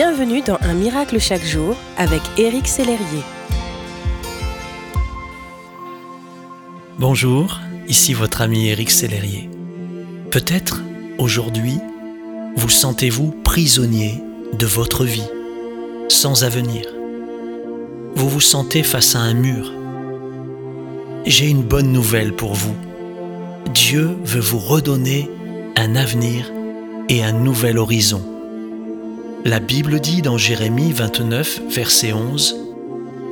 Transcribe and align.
Bienvenue 0.00 0.42
dans 0.42 0.58
Un 0.60 0.74
miracle 0.74 1.18
chaque 1.18 1.44
jour 1.44 1.74
avec 1.96 2.22
Éric 2.38 2.68
Sellerier. 2.68 3.24
Bonjour, 7.00 7.58
ici 7.88 8.14
votre 8.14 8.40
ami 8.40 8.68
Éric 8.68 8.92
Sellerier. 8.92 9.50
Peut-être 10.30 10.82
aujourd'hui, 11.18 11.80
vous 12.54 12.68
sentez-vous 12.68 13.32
prisonnier 13.42 14.22
de 14.52 14.66
votre 14.66 15.04
vie, 15.04 15.28
sans 16.08 16.44
avenir. 16.44 16.84
Vous 18.14 18.28
vous 18.28 18.40
sentez 18.40 18.84
face 18.84 19.16
à 19.16 19.18
un 19.18 19.34
mur. 19.34 19.72
J'ai 21.26 21.48
une 21.48 21.64
bonne 21.64 21.90
nouvelle 21.90 22.36
pour 22.36 22.54
vous. 22.54 22.76
Dieu 23.74 24.16
veut 24.22 24.38
vous 24.38 24.60
redonner 24.60 25.28
un 25.74 25.96
avenir 25.96 26.52
et 27.08 27.24
un 27.24 27.32
nouvel 27.32 27.78
horizon. 27.78 28.37
La 29.44 29.60
Bible 29.60 30.00
dit 30.00 30.20
dans 30.20 30.36
Jérémie 30.36 30.92
29, 30.92 31.62
verset 31.70 32.12
11, 32.12 32.56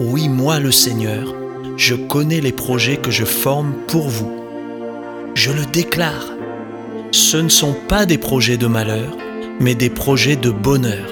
Oui, 0.00 0.30
moi 0.30 0.58
le 0.58 0.72
Seigneur, 0.72 1.34
je 1.76 1.94
connais 1.94 2.40
les 2.40 2.52
projets 2.52 2.96
que 2.96 3.10
je 3.10 3.26
forme 3.26 3.74
pour 3.86 4.08
vous. 4.08 4.32
Je 5.34 5.52
le 5.52 5.66
déclare. 5.66 6.32
Ce 7.12 7.36
ne 7.36 7.50
sont 7.50 7.74
pas 7.86 8.06
des 8.06 8.16
projets 8.16 8.56
de 8.56 8.66
malheur, 8.66 9.14
mais 9.60 9.74
des 9.74 9.90
projets 9.90 10.36
de 10.36 10.50
bonheur. 10.50 11.06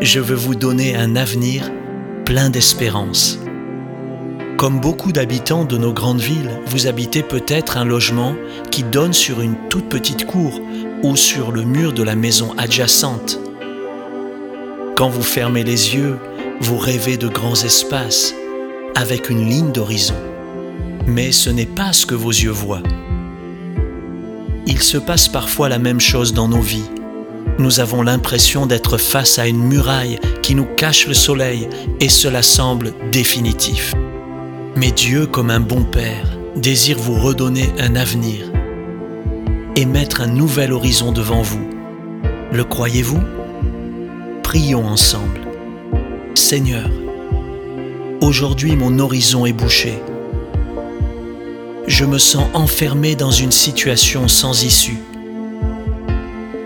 Je 0.00 0.20
veux 0.20 0.36
vous 0.36 0.54
donner 0.54 0.94
un 0.94 1.16
avenir 1.16 1.68
plein 2.24 2.50
d'espérance. 2.50 3.40
Comme 4.58 4.78
beaucoup 4.78 5.10
d'habitants 5.10 5.64
de 5.64 5.76
nos 5.76 5.92
grandes 5.92 6.20
villes, 6.20 6.60
vous 6.66 6.86
habitez 6.86 7.24
peut-être 7.24 7.78
un 7.78 7.84
logement 7.84 8.36
qui 8.70 8.84
donne 8.84 9.12
sur 9.12 9.40
une 9.40 9.56
toute 9.68 9.88
petite 9.88 10.24
cour 10.24 10.60
ou 11.02 11.16
sur 11.16 11.50
le 11.50 11.64
mur 11.64 11.92
de 11.92 12.04
la 12.04 12.14
maison 12.14 12.54
adjacente. 12.56 13.41
Quand 15.02 15.08
vous 15.08 15.24
fermez 15.24 15.64
les 15.64 15.96
yeux, 15.96 16.16
vous 16.60 16.78
rêvez 16.78 17.16
de 17.16 17.26
grands 17.26 17.60
espaces 17.60 18.36
avec 18.94 19.30
une 19.30 19.48
ligne 19.48 19.72
d'horizon. 19.72 20.14
Mais 21.08 21.32
ce 21.32 21.50
n'est 21.50 21.66
pas 21.66 21.92
ce 21.92 22.06
que 22.06 22.14
vos 22.14 22.30
yeux 22.30 22.52
voient. 22.52 22.84
Il 24.68 24.80
se 24.80 24.98
passe 24.98 25.26
parfois 25.26 25.68
la 25.68 25.80
même 25.80 25.98
chose 25.98 26.34
dans 26.34 26.46
nos 26.46 26.60
vies. 26.60 26.88
Nous 27.58 27.80
avons 27.80 28.02
l'impression 28.02 28.66
d'être 28.66 28.96
face 28.96 29.40
à 29.40 29.48
une 29.48 29.64
muraille 29.64 30.20
qui 30.40 30.54
nous 30.54 30.68
cache 30.76 31.08
le 31.08 31.14
soleil 31.14 31.68
et 31.98 32.08
cela 32.08 32.44
semble 32.44 32.92
définitif. 33.10 33.94
Mais 34.76 34.92
Dieu, 34.92 35.26
comme 35.26 35.50
un 35.50 35.58
bon 35.58 35.82
Père, 35.82 36.38
désire 36.54 36.98
vous 36.98 37.18
redonner 37.18 37.72
un 37.80 37.96
avenir 37.96 38.52
et 39.74 39.84
mettre 39.84 40.20
un 40.20 40.28
nouvel 40.28 40.72
horizon 40.72 41.10
devant 41.10 41.42
vous. 41.42 41.68
Le 42.52 42.62
croyez-vous? 42.62 43.41
Prions 44.52 44.86
ensemble. 44.86 45.40
Seigneur, 46.34 46.90
aujourd'hui 48.20 48.76
mon 48.76 48.98
horizon 48.98 49.46
est 49.46 49.54
bouché. 49.54 49.94
Je 51.86 52.04
me 52.04 52.18
sens 52.18 52.44
enfermé 52.52 53.14
dans 53.16 53.30
une 53.30 53.50
situation 53.50 54.28
sans 54.28 54.62
issue. 54.62 54.98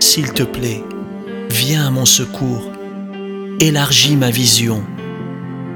S'il 0.01 0.33
te 0.33 0.43
plaît, 0.43 0.83
viens 1.49 1.87
à 1.87 1.89
mon 1.89 2.03
secours, 2.03 2.73
élargis 3.61 4.17
ma 4.17 4.31
vision 4.31 4.83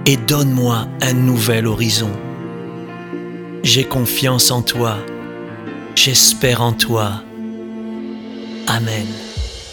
et 0.05 0.17
donne-moi 0.17 0.89
un 1.01 1.13
nouvel 1.13 1.65
horizon. 1.65 2.11
J'ai 3.63 3.85
confiance 3.85 4.51
en 4.51 4.63
toi, 4.63 4.97
j'espère 5.95 6.61
en 6.61 6.73
toi. 6.73 7.23
Amen. 8.67 9.07